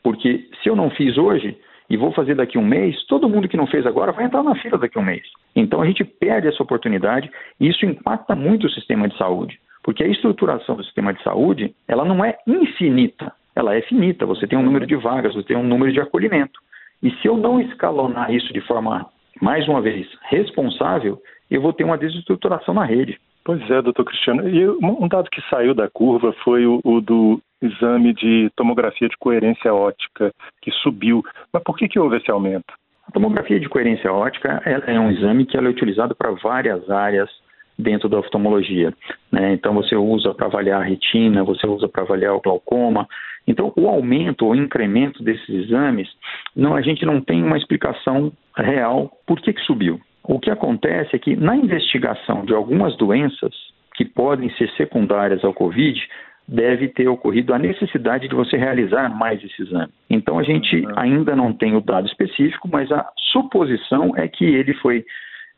Porque 0.03 0.49
se 0.63 0.69
eu 0.69 0.75
não 0.75 0.91
fiz 0.91 1.19
hoje, 1.19 1.57
e 1.89 1.97
vou 1.97 2.13
fazer 2.13 2.35
daqui 2.35 2.59
um 2.59 2.65
mês, 2.65 3.03
todo 3.07 3.29
mundo 3.29 3.49
que 3.49 3.57
não 3.57 3.67
fez 3.67 3.87
agora 3.87 4.13
vai 4.13 4.25
entrar 4.25 4.43
na 4.43 4.55
fila 4.57 4.79
daqui 4.79 4.99
um 4.99 5.05
mês. 5.05 5.23
Então 5.57 5.81
a 5.81 5.87
gente 5.87 6.05
perde 6.05 6.49
essa 6.49 6.63
oportunidade 6.63 7.31
e 7.59 7.69
isso 7.69 7.87
impacta 7.87 8.35
muito 8.35 8.67
o 8.67 8.71
sistema 8.71 9.09
de 9.09 9.17
saúde, 9.17 9.59
porque 9.83 10.05
a 10.05 10.09
estruturação 10.09 10.77
do 10.77 10.85
sistema 10.85 11.15
de 11.15 11.23
saúde 11.23 11.75
ela 11.87 12.05
não 12.05 12.25
é 12.25 12.37
infinita, 12.47 13.33
ela 13.57 13.75
é 13.75 13.81
finita. 13.83 14.27
Você 14.27 14.47
tem 14.47 14.59
um 14.59 14.63
número 14.63 14.87
de 14.87 14.97
vagas, 14.97 15.35
você 15.35 15.47
tem 15.47 15.57
um 15.57 15.67
número 15.67 15.93
de 15.93 16.01
acolhimento. 16.01 16.61
E 17.03 17.11
se 17.11 17.27
eu 17.27 17.37
não 17.37 17.61
escalonar 17.61 18.33
isso 18.33 18.53
de 18.53 18.61
forma, 18.61 19.07
mais 19.41 19.67
uma 19.69 19.81
vez, 19.81 20.07
responsável, 20.29 21.21
eu 21.51 21.63
vou 21.63 21.73
ter 21.73 21.85
uma 21.85 21.97
desestruturação 21.97 22.75
na 22.75 22.85
rede. 22.85 23.19
Pois 23.49 23.63
é, 23.71 23.81
doutor 23.81 24.05
Cristiano. 24.05 24.47
E 24.47 24.69
um 24.69 25.09
dado 25.09 25.31
que 25.31 25.41
saiu 25.49 25.73
da 25.73 25.89
curva 25.89 26.35
foi 26.45 26.67
o, 26.67 26.83
o 26.85 27.01
do 27.01 27.41
exame 27.63 28.13
de 28.13 28.51
tomografia 28.55 29.09
de 29.09 29.17
coerência 29.17 29.73
ótica, 29.73 30.35
que 30.61 30.71
subiu. 30.71 31.25
Mas 31.51 31.63
por 31.63 31.75
que, 31.75 31.89
que 31.89 31.99
houve 31.99 32.19
esse 32.19 32.31
aumento? 32.31 32.75
A 33.07 33.11
tomografia 33.11 33.59
de 33.59 33.67
coerência 33.67 34.13
ótica 34.13 34.61
é 34.67 35.01
um 35.01 35.11
exame 35.11 35.47
que 35.47 35.57
é 35.57 35.61
utilizado 35.63 36.15
para 36.15 36.31
várias 36.33 36.91
áreas 36.91 37.31
dentro 37.79 38.07
da 38.07 38.19
oftalmologia. 38.19 38.93
Né? 39.33 39.55
Então 39.55 39.73
você 39.73 39.97
usa 39.97 40.35
para 40.35 40.45
avaliar 40.45 40.83
a 40.83 40.85
retina, 40.85 41.43
você 41.43 41.67
usa 41.67 41.89
para 41.89 42.03
avaliar 42.03 42.35
o 42.35 42.43
glaucoma. 42.43 43.09
Então 43.47 43.73
o 43.79 43.89
aumento 43.89 44.45
ou 44.45 44.55
incremento 44.55 45.23
desses 45.23 45.49
exames, 45.49 46.07
não, 46.55 46.77
a 46.77 46.83
gente 46.83 47.07
não 47.07 47.19
tem 47.19 47.43
uma 47.43 47.57
explicação 47.57 48.31
real 48.55 49.11
por 49.27 49.41
que, 49.41 49.55
que 49.55 49.63
subiu. 49.63 49.99
O 50.29 50.39
que 50.39 50.51
acontece 50.51 51.17
é 51.17 51.19
que 51.19 51.35
na 51.35 51.57
investigação 51.57 52.45
de 52.45 52.53
algumas 52.53 52.95
doenças 52.99 53.55
que 53.95 54.05
podem 54.05 54.51
ser 54.51 54.71
secundárias 54.77 55.43
ao 55.43 55.55
Covid, 55.55 56.01
deve 56.47 56.89
ter 56.89 57.09
ocorrido 57.09 57.53
a 57.53 57.59
necessidade 57.59 58.29
de 58.29 58.35
você 58.35 58.57
realizar 58.57 59.09
mais 59.09 59.43
esse 59.43 59.63
exame. 59.63 59.93
Então 60.09 60.39
a 60.39 60.43
gente 60.43 60.77
uhum. 60.77 60.93
ainda 60.97 61.35
não 61.35 61.53
tem 61.53 61.75
o 61.75 61.81
dado 61.81 62.07
específico, 62.07 62.69
mas 62.71 62.93
a 62.93 63.07
suposição 63.33 64.17
é 64.17 64.29
que 64.29 64.45
ele 64.45 64.73
foi. 64.75 65.05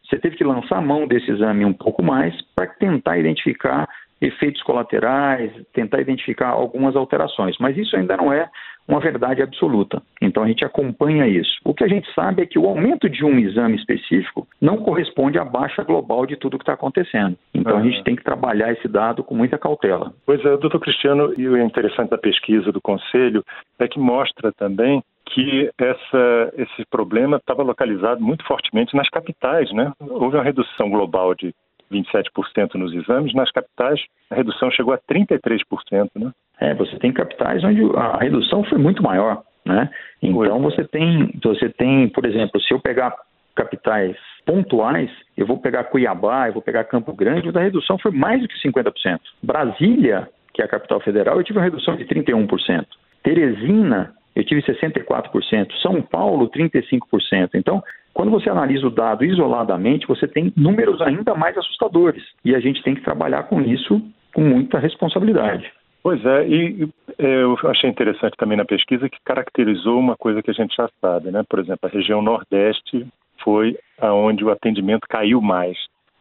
Você 0.04 0.18
teve 0.18 0.36
que 0.36 0.42
lançar 0.42 0.78
a 0.78 0.80
mão 0.80 1.06
desse 1.06 1.30
exame 1.30 1.64
um 1.64 1.72
pouco 1.72 2.02
mais 2.02 2.34
para 2.56 2.66
tentar 2.66 3.18
identificar 3.18 3.88
efeitos 4.20 4.62
colaterais, 4.62 5.50
tentar 5.72 6.00
identificar 6.00 6.48
algumas 6.48 6.94
alterações. 6.94 7.56
Mas 7.58 7.76
isso 7.76 7.96
ainda 7.96 8.16
não 8.16 8.32
é 8.32 8.48
uma 8.86 9.00
verdade 9.00 9.40
absoluta. 9.40 10.02
Então 10.20 10.42
a 10.42 10.48
gente 10.48 10.64
acompanha 10.64 11.26
isso. 11.26 11.52
O 11.64 11.72
que 11.72 11.84
a 11.84 11.88
gente 11.88 12.12
sabe 12.12 12.42
é 12.42 12.46
que 12.46 12.58
o 12.58 12.66
aumento 12.66 13.08
de 13.08 13.24
um 13.24 13.38
exame 13.38 13.76
específico 13.76 14.46
não 14.60 14.78
corresponde 14.78 15.38
à 15.38 15.44
baixa 15.44 15.82
global 15.84 16.26
de 16.26 16.36
tudo 16.36 16.58
que 16.58 16.62
está 16.62 16.72
acontecendo. 16.72 17.36
Então 17.54 17.74
uhum. 17.74 17.80
a 17.80 17.82
gente 17.84 18.02
tem 18.02 18.16
que 18.16 18.24
trabalhar 18.24 18.72
esse 18.72 18.88
dado 18.88 19.22
com 19.22 19.34
muita 19.34 19.56
cautela. 19.56 20.12
Pois 20.26 20.44
é, 20.44 20.56
doutor 20.56 20.80
Cristiano, 20.80 21.32
e 21.38 21.48
o 21.48 21.56
interessante 21.56 22.10
da 22.10 22.18
pesquisa 22.18 22.72
do 22.72 22.80
Conselho 22.80 23.44
é 23.78 23.86
que 23.86 23.98
mostra 23.98 24.52
também 24.52 25.02
que 25.26 25.70
essa, 25.78 26.52
esse 26.56 26.84
problema 26.90 27.36
estava 27.36 27.62
localizado 27.62 28.20
muito 28.20 28.44
fortemente 28.44 28.96
nas 28.96 29.08
capitais, 29.08 29.72
né? 29.72 29.92
Houve 30.00 30.36
uma 30.36 30.42
redução 30.42 30.90
global 30.90 31.34
de 31.36 31.54
27% 31.92 32.74
nos 32.74 32.92
exames, 32.92 33.34
nas 33.34 33.50
capitais 33.50 34.00
a 34.30 34.36
redução 34.36 34.70
chegou 34.70 34.94
a 34.94 34.98
33%, 34.98 36.10
né? 36.16 36.30
É, 36.60 36.74
você 36.74 36.96
tem 36.98 37.12
capitais 37.12 37.64
onde 37.64 37.82
a 37.96 38.18
redução 38.18 38.62
foi 38.64 38.78
muito 38.78 39.02
maior, 39.02 39.42
né? 39.64 39.90
Então 40.22 40.60
você 40.60 40.84
tem, 40.84 41.32
você 41.42 41.68
tem, 41.70 42.08
por 42.08 42.24
exemplo, 42.24 42.60
se 42.60 42.72
eu 42.72 42.80
pegar 42.80 43.14
capitais 43.54 44.16
pontuais, 44.46 45.10
eu 45.36 45.46
vou 45.46 45.58
pegar 45.58 45.84
Cuiabá, 45.84 46.48
eu 46.48 46.52
vou 46.52 46.62
pegar 46.62 46.84
Campo 46.84 47.12
Grande, 47.12 47.48
a 47.56 47.60
redução 47.60 47.98
foi 47.98 48.10
mais 48.10 48.40
do 48.40 48.48
que 48.48 48.54
50%. 48.68 49.18
Brasília, 49.42 50.28
que 50.54 50.62
é 50.62 50.64
a 50.64 50.68
capital 50.68 51.00
federal, 51.00 51.36
eu 51.36 51.44
tive 51.44 51.58
uma 51.58 51.64
redução 51.64 51.96
de 51.96 52.04
31%. 52.04 52.86
Teresina, 53.22 54.14
eu 54.34 54.44
tive 54.44 54.62
64%. 54.62 55.72
São 55.82 56.00
Paulo, 56.00 56.48
35%. 56.50 57.50
Então, 57.54 57.82
quando 58.20 58.32
você 58.32 58.50
analisa 58.50 58.86
o 58.86 58.90
dado 58.90 59.24
isoladamente, 59.24 60.06
você 60.06 60.28
tem 60.28 60.52
números 60.54 61.00
ainda 61.00 61.34
mais 61.34 61.56
assustadores. 61.56 62.22
E 62.44 62.54
a 62.54 62.60
gente 62.60 62.82
tem 62.82 62.94
que 62.94 63.00
trabalhar 63.00 63.44
com 63.44 63.62
isso 63.62 63.98
com 64.34 64.42
muita 64.42 64.78
responsabilidade. 64.78 65.72
Pois 66.02 66.22
é, 66.26 66.46
e 66.46 66.86
é, 67.18 67.42
eu 67.42 67.56
achei 67.64 67.88
interessante 67.88 68.36
também 68.36 68.58
na 68.58 68.64
pesquisa 68.66 69.08
que 69.08 69.16
caracterizou 69.24 69.98
uma 69.98 70.16
coisa 70.16 70.42
que 70.42 70.50
a 70.50 70.52
gente 70.52 70.76
já 70.76 70.86
sabe, 71.00 71.30
né? 71.30 71.42
Por 71.48 71.60
exemplo, 71.60 71.78
a 71.82 71.88
região 71.88 72.20
Nordeste 72.20 73.06
foi 73.42 73.78
aonde 73.98 74.44
o 74.44 74.50
atendimento 74.50 75.08
caiu 75.08 75.40
mais. 75.40 75.78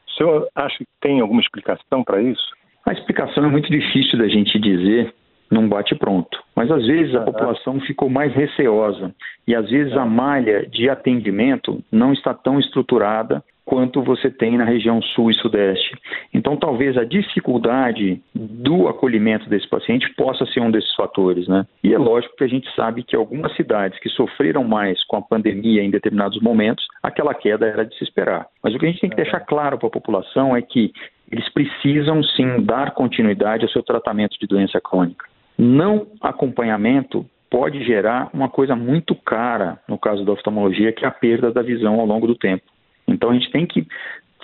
O 0.07 0.11
senhor 0.11 0.47
acha 0.55 0.77
que 0.77 0.87
tem 1.01 1.19
alguma 1.19 1.41
explicação 1.41 2.01
para 2.05 2.21
isso? 2.21 2.55
A 2.85 2.93
explicação 2.93 3.43
é 3.43 3.49
muito 3.49 3.69
difícil 3.69 4.17
da 4.17 4.29
gente 4.29 4.57
dizer 4.57 5.13
num 5.49 5.67
bate-pronto. 5.67 6.37
Mas 6.55 6.69
às 6.71 6.85
vezes 6.85 7.15
a 7.15 7.21
população 7.21 7.79
ficou 7.81 8.09
mais 8.09 8.33
receosa 8.33 9.13
e 9.47 9.55
às 9.55 9.69
vezes 9.69 9.93
a 9.93 10.05
malha 10.05 10.65
de 10.67 10.89
atendimento 10.89 11.83
não 11.91 12.13
está 12.13 12.33
tão 12.33 12.59
estruturada 12.59 13.43
quanto 13.69 14.01
você 14.01 14.31
tem 14.31 14.57
na 14.57 14.63
região 14.63 14.99
sul 14.99 15.29
e 15.29 15.35
sudeste. 15.35 15.95
Então, 16.33 16.57
talvez 16.57 16.97
a 16.97 17.03
dificuldade 17.03 18.19
do 18.33 18.87
acolhimento 18.87 19.47
desse 19.47 19.69
paciente 19.69 20.11
possa 20.15 20.43
ser 20.47 20.59
um 20.59 20.71
desses 20.71 20.93
fatores, 20.95 21.47
né? 21.47 21.67
E 21.83 21.93
é 21.93 21.97
lógico 21.99 22.35
que 22.35 22.43
a 22.43 22.47
gente 22.47 22.67
sabe 22.75 23.03
que 23.03 23.15
algumas 23.15 23.55
cidades 23.55 23.99
que 23.99 24.09
sofreram 24.09 24.63
mais 24.63 25.05
com 25.05 25.17
a 25.17 25.21
pandemia 25.21 25.83
em 25.83 25.91
determinados 25.91 26.41
momentos, 26.41 26.83
aquela 27.03 27.35
queda 27.35 27.67
era 27.67 27.85
de 27.85 27.95
se 27.95 28.03
esperar. 28.03 28.47
Mas 28.63 28.73
o 28.73 28.79
que 28.79 28.87
a 28.87 28.89
gente 28.89 29.01
tem 29.01 29.09
que 29.11 29.15
deixar 29.15 29.41
claro 29.41 29.77
para 29.77 29.87
a 29.87 29.91
população 29.91 30.57
é 30.57 30.63
que 30.63 30.91
eles 31.31 31.47
precisam 31.49 32.23
sim 32.23 32.63
dar 32.63 32.89
continuidade 32.95 33.63
ao 33.63 33.69
seu 33.69 33.83
tratamento 33.83 34.35
de 34.39 34.47
doença 34.47 34.81
crônica. 34.81 35.28
Não 35.61 36.07
acompanhamento 36.21 37.25
pode 37.49 37.83
gerar 37.83 38.29
uma 38.33 38.47
coisa 38.47 38.77
muito 38.77 39.13
cara, 39.13 39.77
no 39.89 39.97
caso 39.97 40.23
da 40.23 40.31
oftalmologia, 40.31 40.93
que 40.93 41.03
é 41.03 41.07
a 41.09 41.11
perda 41.11 41.51
da 41.51 41.61
visão 41.61 41.99
ao 41.99 42.05
longo 42.05 42.25
do 42.25 42.35
tempo. 42.35 42.63
Então 43.05 43.29
a 43.29 43.33
gente 43.33 43.51
tem 43.51 43.65
que 43.65 43.85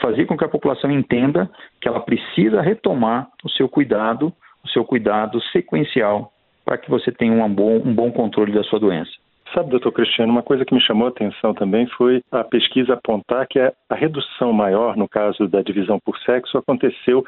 fazer 0.02 0.26
com 0.26 0.38
que 0.38 0.44
a 0.44 0.50
população 0.50 0.92
entenda 0.92 1.50
que 1.80 1.88
ela 1.88 2.02
precisa 2.02 2.62
retomar 2.62 3.30
o 3.46 3.50
seu 3.50 3.70
cuidado, 3.70 4.34
o 4.62 4.68
seu 4.68 4.84
cuidado 4.84 5.42
sequencial, 5.54 6.34
para 6.66 6.78
que 6.78 6.90
você 6.90 7.14
tenha 7.14 7.32
um 7.32 7.50
bom, 7.50 7.78
um 7.78 7.96
bom 7.96 8.12
controle 8.12 8.52
da 8.52 8.64
sua 8.64 8.80
doença. 8.80 9.12
Sabe, 9.54 9.70
doutor 9.70 9.94
Cristiano, 9.94 10.34
uma 10.34 10.44
coisa 10.44 10.66
que 10.66 10.74
me 10.74 10.82
chamou 10.82 11.08
a 11.08 11.12
atenção 11.12 11.54
também 11.54 11.88
foi 11.96 12.22
a 12.30 12.44
pesquisa 12.44 12.96
apontar 12.96 13.48
que 13.48 13.58
a, 13.58 13.72
redução 13.92 14.52
maior, 14.52 14.98
no 14.98 15.08
caso 15.08 15.48
da 15.48 15.62
divisão 15.62 15.98
por 16.04 16.18
sexo, 16.20 16.58
aconteceu 16.58 17.24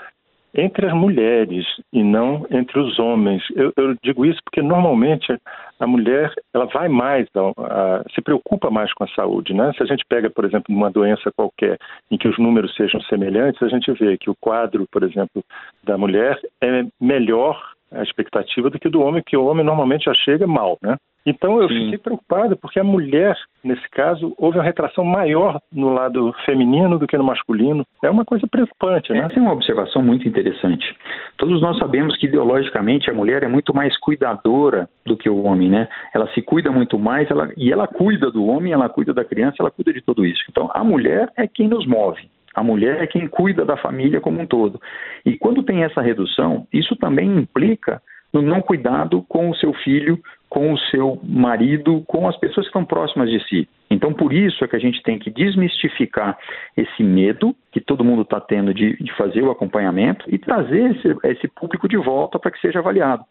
entre 0.57 0.87
as 0.87 0.93
mulheres 0.93 1.65
e 1.93 2.03
não 2.03 2.45
entre 2.49 2.79
os 2.79 2.97
homens. 2.97 3.43
Eu, 3.55 3.71
eu 3.77 3.95
digo 4.03 4.25
isso 4.25 4.39
porque 4.43 4.61
normalmente 4.61 5.37
a 5.79 5.85
mulher 5.85 6.33
ela 6.53 6.65
vai 6.65 6.89
mais, 6.89 7.27
a, 7.35 7.39
a, 7.61 8.03
se 8.13 8.21
preocupa 8.21 8.71
mais 8.71 8.91
com 8.93 9.03
a 9.03 9.07
saúde, 9.09 9.53
né? 9.53 9.71
Se 9.77 9.83
a 9.83 9.85
gente 9.85 10.03
pega, 10.09 10.29
por 10.29 10.43
exemplo, 10.43 10.75
uma 10.75 10.89
doença 10.89 11.31
qualquer 11.35 11.77
em 12.09 12.17
que 12.17 12.27
os 12.27 12.37
números 12.39 12.75
sejam 12.75 12.99
semelhantes, 13.01 13.61
a 13.61 13.67
gente 13.67 13.91
vê 13.91 14.17
que 14.17 14.29
o 14.29 14.35
quadro, 14.41 14.87
por 14.91 15.03
exemplo, 15.03 15.43
da 15.83 15.97
mulher 15.97 16.39
é 16.61 16.83
melhor 16.99 17.76
a 17.91 18.03
expectativa 18.03 18.69
do 18.69 18.79
que 18.79 18.89
do 18.89 19.01
homem, 19.01 19.23
que 19.25 19.37
o 19.37 19.45
homem 19.45 19.65
normalmente 19.65 20.05
já 20.05 20.13
chega 20.13 20.45
mal, 20.45 20.77
né? 20.81 20.97
Então 21.27 21.61
eu 21.61 21.67
Sim. 21.67 21.75
fiquei 21.83 21.97
preocupado 21.97 22.55
porque 22.55 22.79
a 22.79 22.85
mulher, 22.85 23.37
nesse 23.61 23.87
caso, 23.89 24.33
houve 24.37 24.57
uma 24.57 24.63
retração 24.63 25.03
maior 25.03 25.59
no 25.69 25.93
lado 25.93 26.33
feminino 26.45 26.97
do 26.97 27.05
que 27.05 27.17
no 27.17 27.23
masculino. 27.23 27.85
É 28.01 28.09
uma 28.09 28.23
coisa 28.23 28.47
preocupante, 28.47 29.11
né? 29.11 29.19
Essa 29.19 29.37
é 29.37 29.41
uma 29.41 29.51
observação 29.51 30.01
muito 30.01 30.25
interessante. 30.25 30.95
Todos 31.37 31.61
nós 31.61 31.77
sabemos 31.79 32.15
que 32.15 32.27
ideologicamente 32.27 33.09
a 33.09 33.13
mulher 33.13 33.43
é 33.43 33.47
muito 33.49 33.75
mais 33.75 33.97
cuidadora 33.99 34.87
do 35.05 35.17
que 35.17 35.29
o 35.29 35.43
homem, 35.43 35.69
né? 35.69 35.89
Ela 36.15 36.27
se 36.29 36.41
cuida 36.41 36.71
muito 36.71 36.97
mais 36.97 37.29
ela, 37.29 37.51
e 37.57 37.73
ela 37.73 37.87
cuida 37.87 38.31
do 38.31 38.45
homem, 38.45 38.71
ela 38.71 38.87
cuida 38.87 39.13
da 39.13 39.25
criança, 39.25 39.57
ela 39.59 39.71
cuida 39.71 39.91
de 39.91 40.01
tudo 40.01 40.25
isso. 40.25 40.41
Então 40.49 40.71
a 40.73 40.81
mulher 40.81 41.29
é 41.35 41.45
quem 41.45 41.67
nos 41.67 41.85
move. 41.85 42.21
A 42.57 42.63
mulher 42.63 43.03
é 43.03 43.05
quem 43.05 43.27
cuida 43.27 43.63
da 43.63 43.77
família 43.77 44.19
como 44.19 44.41
um 44.41 44.47
todo. 44.47 44.81
E 45.23 45.37
quando 45.37 45.61
tem 45.61 45.83
essa 45.83 46.01
redução, 46.01 46.65
isso 46.73 46.95
também 46.95 47.37
implica 47.37 48.01
no 48.33 48.41
não 48.41 48.63
cuidado 48.63 49.23
com 49.29 49.51
o 49.51 49.55
seu 49.55 49.71
filho, 49.75 50.19
com 50.49 50.73
o 50.73 50.77
seu 50.89 51.19
marido, 51.23 52.03
com 52.07 52.27
as 52.27 52.35
pessoas 52.37 52.65
que 52.65 52.69
estão 52.69 52.83
próximas 52.83 53.29
de 53.29 53.39
si. 53.47 53.69
Então, 53.91 54.11
por 54.11 54.33
isso 54.33 54.65
é 54.65 54.67
que 54.67 54.75
a 54.75 54.79
gente 54.79 55.03
tem 55.03 55.19
que 55.19 55.29
desmistificar 55.29 56.35
esse 56.75 57.03
medo 57.03 57.55
que 57.71 57.79
todo 57.79 58.03
mundo 58.03 58.23
está 58.23 58.41
tendo 58.41 58.73
de, 58.73 58.97
de, 58.97 59.13
fazer 59.13 59.43
o 59.43 59.51
acompanhamento 59.51 60.25
e 60.27 60.39
trazer 60.39 60.95
esse, 60.95 61.15
esse 61.25 61.47
público 61.49 61.87
de 61.87 61.97
volta 61.97 62.39
para 62.39 62.49
que 62.49 62.59
seja 62.59 62.79
avaliado. 62.79 63.23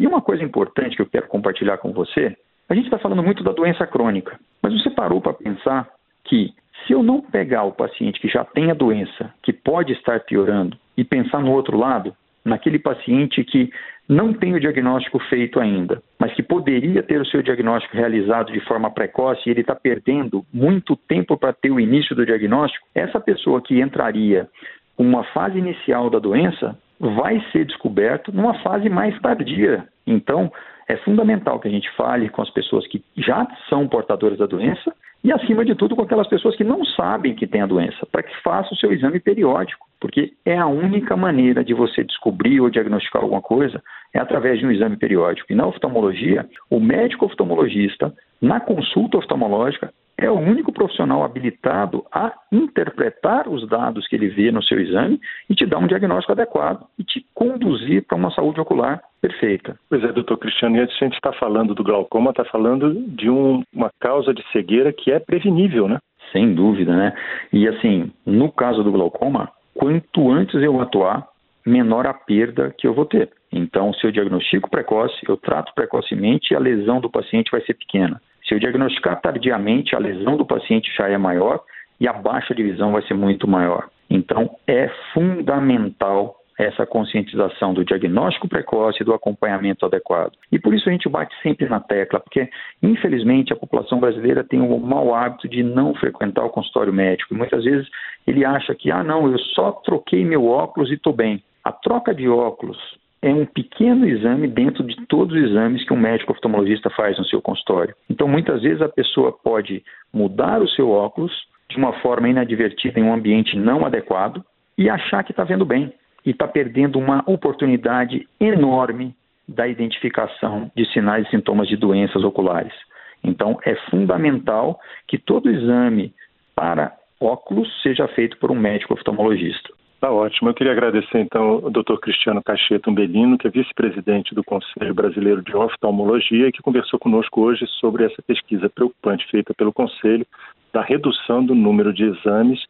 E 0.00 0.04
uma 0.04 0.20
coisa 0.20 0.42
importante 0.42 0.96
que 0.96 1.02
eu 1.02 1.06
quero 1.06 1.28
compartilhar 1.28 1.78
com 1.78 1.92
você: 1.92 2.36
a 2.68 2.74
gente 2.74 2.86
está 2.86 2.98
falando 2.98 3.22
muito 3.22 3.44
da 3.44 3.52
doença 3.52 3.86
crônica, 3.86 4.36
mas 4.60 4.72
você 4.72 4.90
parou 4.90 5.20
para 5.20 5.32
pensar 5.32 5.88
que 6.24 6.52
se 6.86 6.92
eu 6.92 7.02
não 7.02 7.20
pegar 7.20 7.64
o 7.64 7.72
paciente 7.72 8.20
que 8.20 8.28
já 8.28 8.44
tem 8.44 8.70
a 8.70 8.74
doença, 8.74 9.32
que 9.42 9.52
pode 9.52 9.92
estar 9.92 10.20
piorando, 10.20 10.76
e 10.96 11.04
pensar 11.04 11.40
no 11.40 11.52
outro 11.52 11.76
lado, 11.76 12.14
naquele 12.44 12.78
paciente 12.78 13.42
que 13.42 13.70
não 14.08 14.34
tem 14.34 14.54
o 14.54 14.60
diagnóstico 14.60 15.18
feito 15.30 15.58
ainda, 15.58 16.02
mas 16.18 16.32
que 16.34 16.42
poderia 16.42 17.02
ter 17.02 17.20
o 17.20 17.26
seu 17.26 17.42
diagnóstico 17.42 17.96
realizado 17.96 18.52
de 18.52 18.60
forma 18.60 18.90
precoce 18.90 19.40
e 19.46 19.50
ele 19.50 19.62
está 19.62 19.74
perdendo 19.74 20.44
muito 20.52 20.94
tempo 20.94 21.38
para 21.38 21.54
ter 21.54 21.70
o 21.70 21.80
início 21.80 22.14
do 22.14 22.26
diagnóstico, 22.26 22.86
essa 22.94 23.18
pessoa 23.18 23.62
que 23.62 23.80
entraria 23.80 24.46
com 24.94 25.04
uma 25.04 25.24
fase 25.24 25.58
inicial 25.58 26.10
da 26.10 26.18
doença 26.18 26.78
vai 27.00 27.42
ser 27.50 27.64
descoberto 27.64 28.30
numa 28.30 28.54
fase 28.62 28.88
mais 28.88 29.18
tardia. 29.20 29.88
Então, 30.06 30.52
é 30.86 30.96
fundamental 30.98 31.58
que 31.58 31.68
a 31.68 31.70
gente 31.70 31.90
fale 31.96 32.28
com 32.28 32.42
as 32.42 32.50
pessoas 32.50 32.86
que 32.86 33.02
já 33.16 33.46
são 33.70 33.88
portadoras 33.88 34.38
da 34.38 34.46
doença 34.46 34.94
e, 35.24 35.32
acima 35.32 35.64
de 35.64 35.74
tudo, 35.74 35.96
com 35.96 36.02
aquelas 36.02 36.28
pessoas 36.28 36.54
que 36.54 36.62
não 36.62 36.84
sabem 36.84 37.34
que 37.34 37.46
têm 37.46 37.62
a 37.62 37.66
doença, 37.66 38.04
para 38.12 38.22
que 38.22 38.42
faça 38.42 38.74
o 38.74 38.76
seu 38.76 38.92
exame 38.92 39.18
periódico, 39.18 39.86
porque 39.98 40.34
é 40.44 40.58
a 40.58 40.66
única 40.66 41.16
maneira 41.16 41.64
de 41.64 41.72
você 41.72 42.04
descobrir 42.04 42.60
ou 42.60 42.68
diagnosticar 42.68 43.22
alguma 43.22 43.40
coisa 43.40 43.82
é 44.12 44.18
através 44.18 44.58
de 44.58 44.66
um 44.66 44.70
exame 44.70 44.98
periódico. 44.98 45.50
E 45.50 45.56
na 45.56 45.66
oftalmologia, 45.66 46.46
o 46.68 46.78
médico 46.78 47.24
oftalmologista, 47.24 48.12
na 48.38 48.60
consulta 48.60 49.16
oftalmológica, 49.16 49.94
é 50.16 50.30
o 50.30 50.38
único 50.38 50.72
profissional 50.72 51.24
habilitado 51.24 52.04
a 52.12 52.32
interpretar 52.52 53.48
os 53.48 53.68
dados 53.68 54.06
que 54.06 54.14
ele 54.14 54.28
vê 54.28 54.50
no 54.52 54.62
seu 54.62 54.78
exame 54.78 55.20
e 55.48 55.54
te 55.54 55.66
dar 55.66 55.78
um 55.78 55.86
diagnóstico 55.86 56.32
adequado 56.32 56.86
e 56.98 57.04
te 57.04 57.24
conduzir 57.34 58.04
para 58.06 58.16
uma 58.16 58.30
saúde 58.30 58.60
ocular 58.60 59.02
perfeita. 59.20 59.76
Pois 59.88 60.04
é, 60.04 60.12
doutor 60.12 60.38
Cristiano, 60.38 60.76
e 60.76 60.80
a 60.80 60.86
gente 60.86 61.14
está 61.14 61.32
falando 61.32 61.74
do 61.74 61.82
glaucoma, 61.82 62.30
está 62.30 62.44
falando 62.44 62.94
de 63.08 63.28
um, 63.28 63.62
uma 63.74 63.90
causa 63.98 64.32
de 64.32 64.42
cegueira 64.52 64.92
que 64.92 65.10
é 65.10 65.18
prevenível, 65.18 65.88
né? 65.88 65.98
Sem 66.32 66.54
dúvida, 66.54 66.94
né? 66.94 67.12
E 67.52 67.66
assim, 67.68 68.12
no 68.24 68.50
caso 68.52 68.82
do 68.82 68.92
glaucoma, 68.92 69.50
quanto 69.74 70.30
antes 70.30 70.54
eu 70.62 70.80
atuar, 70.80 71.26
menor 71.66 72.06
a 72.06 72.14
perda 72.14 72.74
que 72.76 72.86
eu 72.86 72.94
vou 72.94 73.06
ter. 73.06 73.30
Então, 73.50 73.92
se 73.94 74.06
eu 74.06 74.12
diagnostico 74.12 74.70
precoce, 74.70 75.16
eu 75.28 75.36
trato 75.36 75.72
precocemente 75.74 76.52
e 76.52 76.56
a 76.56 76.60
lesão 76.60 77.00
do 77.00 77.10
paciente 77.10 77.50
vai 77.50 77.60
ser 77.62 77.74
pequena. 77.74 78.20
Se 78.46 78.54
eu 78.54 78.58
diagnosticar 78.58 79.20
tardiamente, 79.20 79.94
a 79.94 79.98
lesão 79.98 80.36
do 80.36 80.44
paciente 80.44 80.92
já 80.96 81.08
é 81.08 81.16
maior 81.16 81.60
e 81.98 82.06
a 82.06 82.12
baixa 82.12 82.54
de 82.54 82.62
visão 82.62 82.92
vai 82.92 83.02
ser 83.02 83.14
muito 83.14 83.48
maior. 83.48 83.88
Então, 84.10 84.56
é 84.66 84.88
fundamental 85.12 86.36
essa 86.58 86.86
conscientização 86.86 87.74
do 87.74 87.84
diagnóstico 87.84 88.48
precoce 88.48 88.98
e 89.00 89.04
do 89.04 89.12
acompanhamento 89.12 89.84
adequado. 89.84 90.32
E 90.52 90.58
por 90.58 90.72
isso 90.72 90.88
a 90.88 90.92
gente 90.92 91.08
bate 91.08 91.34
sempre 91.42 91.68
na 91.68 91.80
tecla, 91.80 92.20
porque 92.20 92.48
infelizmente 92.82 93.52
a 93.52 93.56
população 93.56 93.98
brasileira 93.98 94.44
tem 94.44 94.60
o 94.60 94.78
mau 94.78 95.14
hábito 95.14 95.48
de 95.48 95.62
não 95.62 95.94
frequentar 95.94 96.44
o 96.44 96.50
consultório 96.50 96.92
médico. 96.92 97.34
E 97.34 97.36
muitas 97.36 97.64
vezes 97.64 97.88
ele 98.26 98.44
acha 98.44 98.74
que, 98.74 98.90
ah, 98.90 99.02
não, 99.02 99.30
eu 99.30 99.38
só 99.38 99.72
troquei 99.72 100.24
meu 100.24 100.46
óculos 100.46 100.90
e 100.90 100.94
estou 100.94 101.12
bem. 101.12 101.42
A 101.64 101.72
troca 101.72 102.14
de 102.14 102.28
óculos 102.28 102.78
é 103.24 103.32
um 103.32 103.46
pequeno 103.46 104.06
exame 104.06 104.46
dentro 104.46 104.84
de 104.84 104.94
todos 105.06 105.34
os 105.34 105.50
exames 105.50 105.82
que 105.82 105.94
um 105.94 105.96
médico 105.96 106.32
oftalmologista 106.32 106.90
faz 106.90 107.16
no 107.16 107.24
seu 107.24 107.40
consultório. 107.40 107.94
Então, 108.10 108.28
muitas 108.28 108.60
vezes 108.60 108.82
a 108.82 108.88
pessoa 108.88 109.32
pode 109.32 109.82
mudar 110.12 110.60
o 110.60 110.68
seu 110.68 110.90
óculos 110.90 111.32
de 111.70 111.78
uma 111.78 111.94
forma 112.00 112.28
inadvertida 112.28 113.00
em 113.00 113.02
um 113.02 113.14
ambiente 113.14 113.56
não 113.56 113.86
adequado 113.86 114.44
e 114.76 114.90
achar 114.90 115.24
que 115.24 115.32
está 115.32 115.42
vendo 115.42 115.64
bem 115.64 115.90
e 116.22 116.32
está 116.32 116.46
perdendo 116.46 116.98
uma 116.98 117.24
oportunidade 117.26 118.28
enorme 118.38 119.16
da 119.48 119.66
identificação 119.66 120.70
de 120.76 120.84
sinais 120.92 121.26
e 121.26 121.30
sintomas 121.30 121.66
de 121.66 121.78
doenças 121.78 122.22
oculares. 122.22 122.74
Então, 123.22 123.58
é 123.64 123.74
fundamental 123.90 124.78
que 125.08 125.16
todo 125.16 125.50
exame 125.50 126.12
para 126.54 126.92
óculos 127.18 127.70
seja 127.82 128.06
feito 128.08 128.36
por 128.36 128.50
um 128.50 128.54
médico 128.54 128.92
oftalmologista. 128.92 129.70
Tá 130.04 130.12
ótimo. 130.12 130.50
Eu 130.50 130.54
queria 130.54 130.72
agradecer 130.74 131.18
então 131.18 131.62
ao 131.64 131.70
Dr. 131.70 131.96
Cristiano 131.98 132.42
Cacheta 132.44 132.90
Umbelino, 132.90 133.38
que 133.38 133.46
é 133.46 133.50
vice-presidente 133.50 134.34
do 134.34 134.44
Conselho 134.44 134.92
Brasileiro 134.92 135.40
de 135.40 135.56
Oftalmologia, 135.56 136.52
que 136.52 136.60
conversou 136.60 136.98
conosco 136.98 137.40
hoje 137.40 137.66
sobre 137.80 138.04
essa 138.04 138.20
pesquisa 138.20 138.68
preocupante 138.68 139.26
feita 139.30 139.54
pelo 139.54 139.72
Conselho 139.72 140.26
da 140.74 140.82
redução 140.82 141.42
do 141.42 141.54
número 141.54 141.90
de 141.90 142.04
exames 142.04 142.62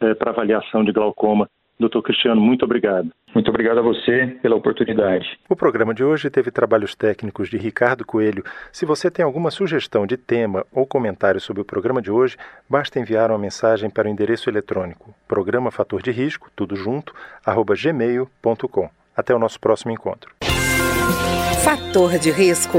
é, 0.00 0.14
para 0.14 0.30
avaliação 0.30 0.82
de 0.82 0.90
glaucoma 0.90 1.46
Doutor 1.78 2.02
Cristiano, 2.02 2.40
muito 2.40 2.64
obrigado. 2.64 3.10
Muito 3.34 3.48
obrigado 3.50 3.78
a 3.78 3.82
você 3.82 4.38
pela 4.42 4.56
oportunidade. 4.56 5.38
O 5.48 5.54
programa 5.54 5.94
de 5.94 6.02
hoje 6.02 6.30
teve 6.30 6.50
trabalhos 6.50 6.94
técnicos 6.94 7.48
de 7.48 7.56
Ricardo 7.56 8.04
Coelho. 8.04 8.42
Se 8.72 8.84
você 8.84 9.10
tem 9.10 9.24
alguma 9.24 9.50
sugestão 9.50 10.06
de 10.06 10.16
tema 10.16 10.66
ou 10.72 10.86
comentário 10.86 11.40
sobre 11.40 11.62
o 11.62 11.64
programa 11.64 12.02
de 12.02 12.10
hoje, 12.10 12.36
basta 12.68 12.98
enviar 12.98 13.30
uma 13.30 13.38
mensagem 13.38 13.90
para 13.90 14.08
o 14.08 14.10
endereço 14.10 14.50
eletrônico 14.50 15.14
programa 15.26 15.70
fator 15.70 16.02
de 16.02 16.10
risco, 16.10 16.50
tudo 16.56 16.74
junto, 16.74 17.14
arroba 17.44 17.74
gmail.com. 17.74 18.90
Até 19.16 19.34
o 19.34 19.38
nosso 19.38 19.60
próximo 19.60 19.92
encontro. 19.92 20.32
Fator 21.62 22.18
de 22.18 22.30
risco, 22.30 22.78